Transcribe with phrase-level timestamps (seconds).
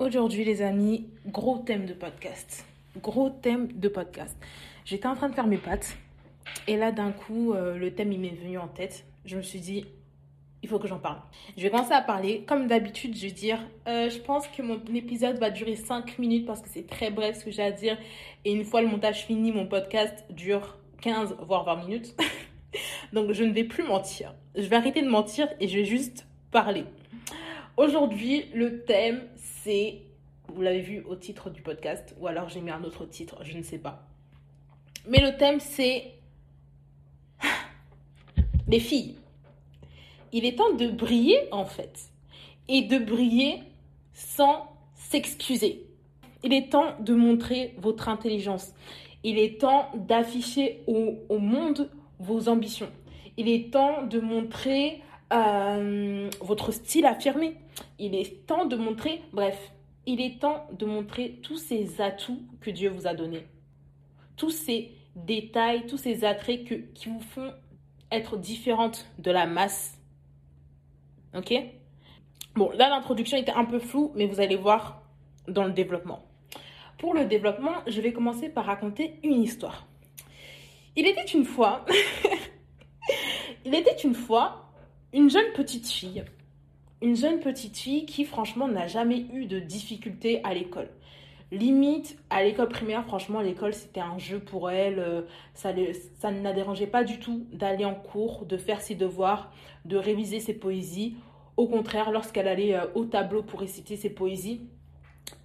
[0.00, 2.66] Aujourd'hui, les amis, gros thème de podcast.
[3.00, 4.36] Gros thème de podcast.
[4.84, 5.96] J'étais en train de faire mes pâtes.
[6.66, 9.06] Et là, d'un coup, euh, le thème, il m'est venu en tête.
[9.24, 9.86] Je me suis dit,
[10.64, 11.18] il faut que j'en parle.
[11.56, 12.42] Je vais commencer à parler.
[12.44, 16.44] Comme d'habitude, je vais dire, euh, je pense que mon épisode va durer 5 minutes
[16.44, 17.96] parce que c'est très bref ce que j'ai à dire.
[18.44, 22.16] Et une fois le montage fini, mon podcast dure 15, voire 20 minutes.
[23.12, 24.34] Donc, je ne vais plus mentir.
[24.56, 26.84] Je vais arrêter de mentir et je vais juste parler.
[27.76, 30.02] Aujourd'hui, le thème, c'est,
[30.48, 33.56] vous l'avez vu au titre du podcast, ou alors j'ai mis un autre titre, je
[33.56, 34.06] ne sais pas.
[35.08, 36.12] Mais le thème, c'est
[38.68, 39.16] les filles.
[40.32, 42.10] Il est temps de briller, en fait.
[42.68, 43.62] Et de briller
[44.12, 45.84] sans s'excuser.
[46.44, 48.72] Il est temps de montrer votre intelligence.
[49.24, 52.90] Il est temps d'afficher au, monde vos ambitions.
[53.36, 57.56] Il est temps de montrer euh, votre style affirmé.
[57.98, 59.72] Il est temps de montrer, bref,
[60.06, 63.46] il est temps de montrer tous ces atouts que Dieu vous a donnés.
[64.36, 67.52] Tous ces détails, tous ces attraits que, qui vous font
[68.10, 69.98] être différente de la masse.
[71.34, 71.52] Ok?
[72.54, 75.02] Bon, là, l'introduction était un peu floue, mais vous allez voir
[75.48, 76.24] dans le développement.
[76.98, 79.86] Pour le développement, je vais commencer par raconter une histoire.
[80.96, 81.84] Il était une fois,
[83.64, 84.63] il était une fois
[85.14, 86.24] une jeune petite fille,
[87.00, 90.90] une jeune petite fille qui franchement n'a jamais eu de difficultés à l'école.
[91.52, 94.98] Limite, à l'école primaire, franchement, l'école c'était un jeu pour elle.
[94.98, 95.22] euh,
[95.54, 95.72] Ça,
[96.18, 99.52] ça ne la dérangeait pas du tout d'aller en cours, de faire ses devoirs,
[99.84, 101.14] de réviser ses poésies.
[101.56, 104.62] Au contraire, lorsqu'elle allait euh, au tableau pour réciter ses poésies,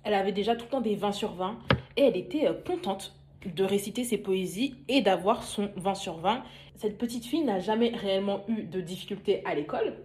[0.04, 1.60] elle avait déjà tout le temps des 20 sur 20
[1.96, 3.14] et elle était euh, contente
[3.46, 6.44] de réciter ses poésies et d'avoir son 20 sur 20.
[6.76, 9.96] Cette petite fille n'a jamais réellement eu de difficultés à l'école.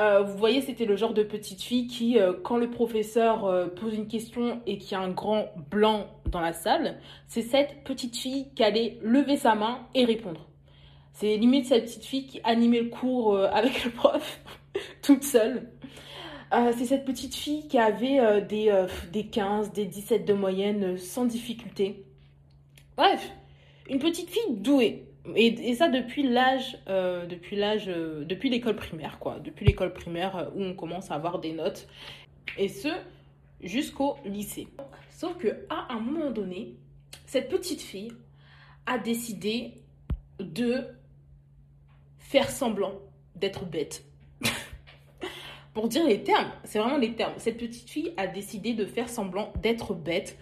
[0.00, 3.66] Euh, vous voyez, c'était le genre de petite fille qui, euh, quand le professeur euh,
[3.66, 7.82] pose une question et qu'il y a un grand blanc dans la salle, c'est cette
[7.82, 10.46] petite fille qui allait lever sa main et répondre.
[11.14, 14.40] C'est limite cette petite fille qui animait le cours avec le prof,
[15.02, 15.68] toute seule.
[16.52, 20.32] Euh, c'est cette petite fille qui avait euh, des, euh, des 15, des 17 de
[20.32, 22.04] moyenne sans difficulté.
[22.96, 23.30] Bref,
[23.88, 25.04] une petite fille douée.
[25.36, 29.38] Et, ça depuis l'âge, depuis l'âge, depuis l'école primaire, quoi.
[29.40, 31.86] Depuis l'école primaire où on commence à avoir des notes.
[32.56, 32.88] Et ce,
[33.60, 34.68] jusqu'au lycée.
[35.10, 36.76] Sauf que à un moment donné,
[37.26, 38.10] cette petite fille
[38.86, 39.82] a décidé
[40.40, 40.86] de
[42.16, 42.94] faire semblant
[43.36, 44.07] d'être bête.
[45.78, 47.34] Pour dire les termes, c'est vraiment les termes.
[47.36, 50.36] Cette petite fille a décidé de faire semblant d'être bête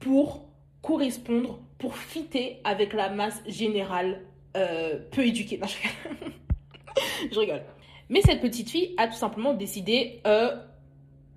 [0.00, 0.44] pour
[0.82, 4.20] correspondre, pour fitter avec la masse générale
[4.54, 5.56] euh, peu éduquée.
[5.56, 6.32] Non, je rigole.
[7.32, 7.62] je rigole.
[8.10, 10.54] Mais cette petite fille a tout simplement décidé euh,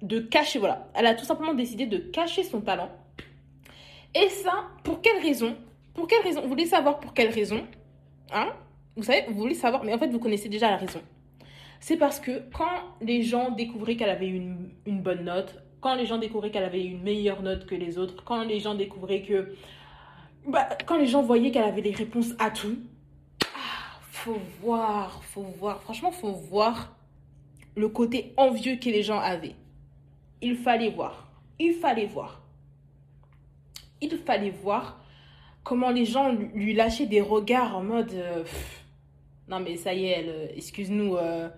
[0.01, 2.89] de cacher, voilà, elle a tout simplement décidé de cacher son talent.
[4.13, 5.55] Et ça, pour quelle raison?
[5.93, 6.41] Pour quelle raison?
[6.41, 7.65] Vous voulez savoir pour quelle raison?
[8.33, 8.49] Hein?
[8.97, 10.99] Vous savez, vous voulez savoir, mais en fait, vous connaissez déjà la raison.
[11.87, 16.17] C'est parce que quand les gens découvraient qu'elle avait une, bonne note, quand les gens
[16.17, 19.53] découvraient qu'elle avait une meilleure note que les autres, quand les gens découvraient que...
[20.47, 22.79] Bah, quand les gens voyaient qu'elle avait des réponses à tout,
[23.53, 25.83] ah, faut voir, faut voir.
[25.83, 26.95] Franchement, faut voir
[27.75, 29.53] le côté envieux que les gens avaient.
[30.41, 31.27] Il fallait voir.
[31.59, 32.41] Il fallait voir.
[34.01, 34.99] Il fallait voir
[35.63, 38.11] comment les gens lui- lâchaient des regards en mode...
[38.13, 38.43] euh,
[39.47, 41.49] non mais ça y est, euh, excuse-nous, euh,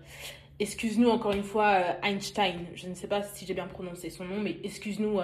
[0.60, 2.66] excuse-nous encore une fois euh, Einstein.
[2.76, 5.20] Je ne sais pas si j'ai bien prononcé son nom, mais excuse-nous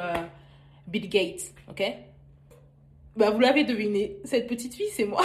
[0.87, 1.83] Bill Gates, ok?
[3.15, 5.23] Bah vous l'avez deviné, cette petite fille c'est moi.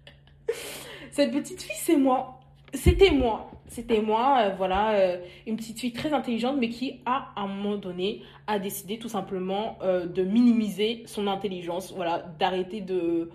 [1.10, 2.40] cette petite fille c'est moi.
[2.74, 3.50] C'était moi.
[3.66, 8.58] C'était moi, voilà, une petite fille très intelligente, mais qui, à un moment donné, a
[8.58, 13.30] décidé tout simplement de minimiser son intelligence, voilà, d'arrêter de,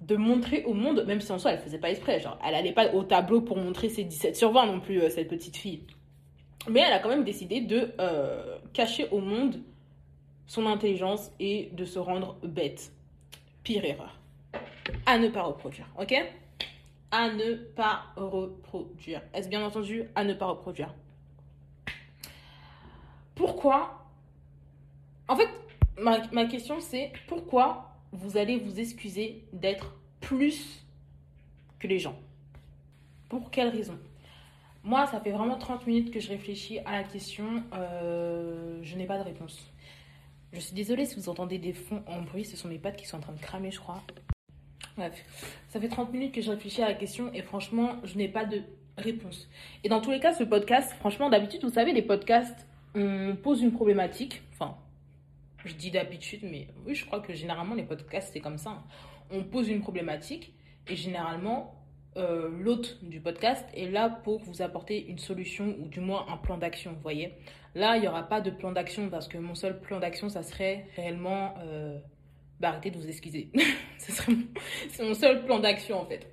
[0.00, 2.72] de montrer au monde, même si en soi elle faisait pas exprès, genre elle allait
[2.72, 5.82] pas au tableau pour montrer ses 17 sur 20 non plus, euh, cette petite fille.
[6.68, 9.60] Mais elle a quand même décidé de euh, cacher au monde
[10.46, 12.92] son intelligence et de se rendre bête.
[13.62, 14.18] Pire erreur.
[15.06, 16.14] À ne pas reproduire, ok?
[17.10, 19.22] À ne pas reproduire.
[19.34, 20.94] Est-ce bien entendu À ne pas reproduire?
[23.34, 24.06] Pourquoi?
[25.28, 25.48] En fait,
[25.98, 30.84] ma, ma question c'est pourquoi vous allez vous excuser d'être plus
[31.78, 32.18] que les gens.
[33.28, 33.98] Pour quelle raison?
[34.82, 37.62] Moi, ça fait vraiment 30 minutes que je réfléchis à la question.
[37.74, 39.58] euh, je n'ai pas de réponse.
[40.52, 42.44] Je suis désolée si vous entendez des fonds en bruit.
[42.44, 44.02] Ce sont mes pattes qui sont en train de cramer, je crois.
[44.96, 45.24] Bref,
[45.68, 48.44] ça fait 30 minutes que je réfléchis à la question et franchement, je n'ai pas
[48.44, 48.62] de
[48.98, 49.48] réponse.
[49.84, 53.62] Et dans tous les cas, ce podcast, franchement, d'habitude, vous savez, les podcasts, on pose
[53.62, 54.76] une problématique, enfin,
[55.64, 58.82] je dis d'habitude, mais oui, je crois que généralement les podcasts, c'est comme ça.
[59.30, 60.54] On pose une problématique
[60.88, 61.74] et généralement,
[62.16, 66.36] euh, l'hôte du podcast est là pour vous apporter une solution ou du moins un
[66.36, 67.34] plan d'action, vous voyez.
[67.74, 70.42] Là, il n'y aura pas de plan d'action parce que mon seul plan d'action, ça
[70.42, 71.54] serait réellement...
[71.58, 71.98] Euh,
[72.60, 73.50] bah, arrêtez de vous excuser.
[73.98, 76.26] c'est mon seul plan d'action en fait.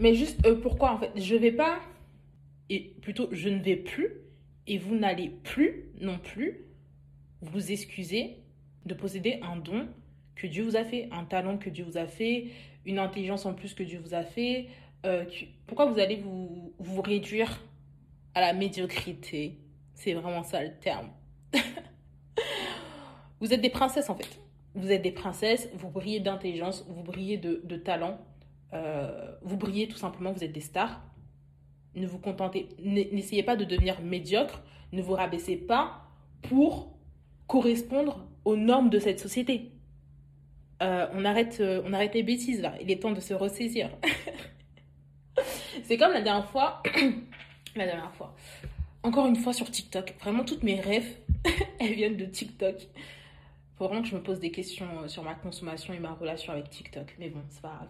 [0.00, 1.12] Mais juste euh, pourquoi en fait?
[1.16, 1.80] Je vais pas,
[2.70, 4.12] et plutôt je ne vais plus,
[4.66, 6.64] et vous n'allez plus non plus
[7.42, 8.38] vous excuser
[8.86, 9.88] de posséder un don
[10.38, 12.46] que Dieu vous a fait, un talent que Dieu vous a fait,
[12.86, 14.68] une intelligence en plus que Dieu vous a fait.
[15.04, 15.24] Euh,
[15.66, 17.60] pourquoi vous allez vous, vous réduire
[18.34, 19.58] à la médiocrité?
[19.94, 21.10] C'est vraiment ça le terme.
[23.40, 24.40] vous êtes des princesses en fait.
[24.74, 28.18] Vous êtes des princesses, vous brillez d'intelligence, vous brillez de, talent,
[28.72, 31.02] euh, vous brillez tout simplement, vous êtes des stars.
[31.96, 34.62] Ne vous contentez, n'essayez pas de devenir médiocre,
[34.92, 36.04] ne vous rabaissez pas
[36.42, 36.96] pour
[37.48, 39.72] correspondre aux normes de cette société.
[40.82, 43.90] Euh, on, arrête, euh, on arrête les bêtises là, il est temps de se ressaisir.
[45.84, 46.82] C'est comme la dernière fois,
[47.76, 48.34] la dernière fois,
[49.02, 51.16] encore une fois sur TikTok, vraiment toutes mes rêves,
[51.80, 52.76] elles viennent de TikTok.
[53.76, 56.70] Faut vraiment que je me pose des questions sur ma consommation et ma relation avec
[56.70, 57.14] TikTok.
[57.18, 57.88] Mais bon, c'est pas grave.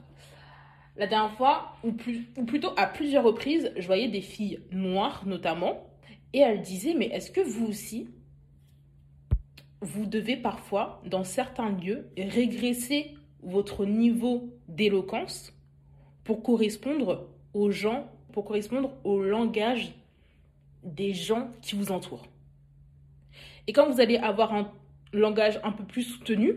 [0.96, 1.94] La dernière fois, ou,
[2.37, 5.88] ou plutôt à plusieurs reprises, je voyais des filles noires notamment,
[6.32, 8.08] et elles disaient, mais est-ce que vous aussi,
[9.81, 15.53] vous devez parfois, dans certains lieux, régresser votre niveau d'éloquence
[16.25, 19.95] pour correspondre aux gens, pour correspondre au langage
[20.83, 22.27] des gens qui vous entourent.
[23.67, 24.73] Et quand vous allez avoir un
[25.13, 26.55] langage un peu plus soutenu,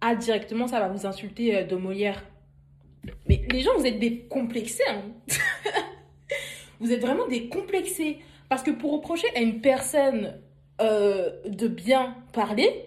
[0.00, 2.22] ah, directement, ça va vous insulter euh, de Molière.
[3.28, 4.82] Mais les gens, vous êtes des complexés.
[4.88, 5.02] Hein.
[6.80, 8.18] vous êtes vraiment des complexés.
[8.48, 10.40] Parce que pour reprocher à une personne
[10.80, 12.86] euh, de bien parler,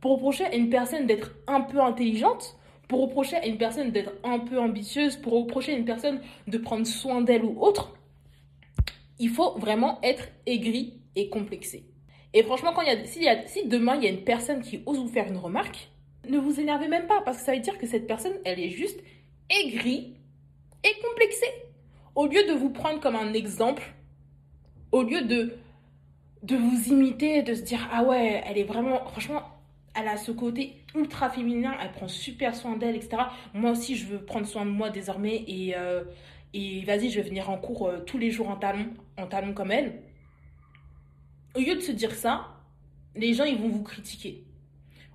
[0.00, 2.56] pour reprocher à une personne d'être un peu intelligente,
[2.88, 6.58] pour reprocher à une personne d'être un peu ambitieuse, pour reprocher à une personne de
[6.58, 7.94] prendre soin d'elle ou autre,
[9.18, 11.84] il faut vraiment être aigri et complexé.
[12.34, 14.82] Et franchement, quand il y a, si, si demain il y a une personne qui
[14.86, 15.90] ose vous faire une remarque,
[16.28, 18.70] ne vous énervez même pas parce que ça veut dire que cette personne, elle est
[18.70, 19.00] juste
[19.50, 20.14] aigrie
[20.84, 21.52] et complexée.
[22.14, 23.94] Au lieu de vous prendre comme un exemple,
[24.92, 25.54] au lieu de,
[26.42, 29.42] de vous imiter, de se dire ah ouais, elle est vraiment, franchement,
[29.94, 33.22] elle a ce côté ultra féminin, elle prend super soin d'elle, etc.
[33.54, 36.04] Moi aussi, je veux prendre soin de moi désormais et, euh,
[36.54, 39.54] et vas-y, je vais venir en cours euh, tous les jours en talons, en talons
[39.54, 40.02] comme elle.
[41.54, 42.46] Au lieu de se dire ça,
[43.16, 44.44] les gens, ils vont vous critiquer.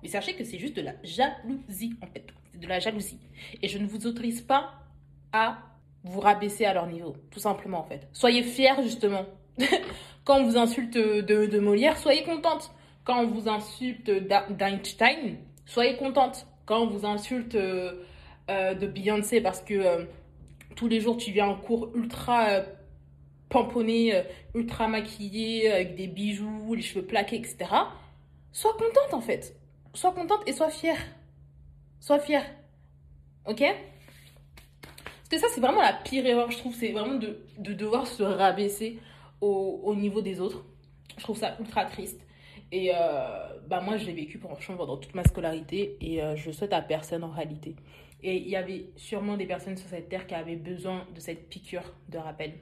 [0.02, 2.26] Mais sachez que c'est juste de la jalousie, en fait.
[2.52, 3.18] C'est de la jalousie.
[3.62, 4.74] Et je ne vous autorise pas
[5.32, 5.58] à
[6.04, 8.06] vous rabaisser à leur niveau, tout simplement, en fait.
[8.12, 9.24] Soyez fiers, justement.
[10.24, 12.72] Quand on vous insulte de, Molière, soyez contente.
[13.04, 15.36] Quand on vous insulte d'Einstein,
[15.66, 16.46] soyez contente.
[16.64, 18.04] Quand on vous insulte euh,
[18.50, 20.04] euh, de Beyoncé parce que euh,
[20.76, 22.62] tous les jours tu viens en cours ultra
[23.50, 24.24] pamponné,
[24.54, 27.70] ultra maquillé, avec des bijoux, les cheveux plaqués, etc.
[28.52, 29.54] Sois contente en fait
[29.94, 30.98] sois contente et sois fière.
[32.00, 32.44] Sois fière.
[33.46, 33.60] Ok?
[33.60, 36.74] Parce que ça, c'est vraiment la pire erreur, je trouve.
[36.74, 38.98] C'est vraiment de, devoir se rabaisser
[39.40, 40.64] au, niveau des autres.
[41.16, 42.20] Je trouve ça ultra triste.
[42.72, 46.72] Et euh, bah moi, je l'ai vécu pendant toute ma scolarité et euh, je souhaite
[46.72, 47.76] à personne en réalité.
[48.22, 51.48] Et il y avait sûrement des personnes sur cette terre qui avaient besoin de cette
[51.48, 52.54] piqûre de rappel,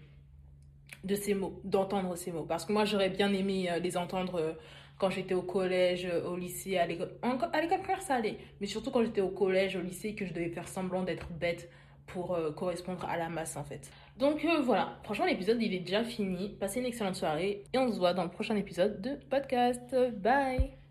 [1.04, 2.44] de ces mots, d'entendre ces mots.
[2.44, 4.56] Parce que moi, j'aurais bien aimé euh, les entendre
[4.98, 7.12] quand j'étais au collège, au lycée, à l'école.
[7.22, 8.38] À l'école primaire, ça allait.
[8.60, 11.70] Mais surtout quand j'étais au collège, au lycée, que je devais faire semblant d'être bête
[12.06, 13.90] pour correspondre à la masse en fait.
[14.16, 16.56] Donc euh, voilà, franchement l'épisode il est déjà fini.
[16.60, 19.94] Passez une excellente soirée et on se voit dans le prochain épisode de podcast.
[20.16, 20.72] Bye